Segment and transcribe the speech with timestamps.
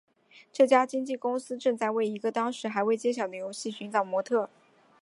[0.51, 4.49] 这家经纪公司正在为一个当时还未揭晓的游戏寻找模特儿。